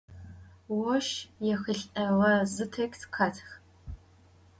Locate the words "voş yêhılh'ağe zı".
0.79-2.65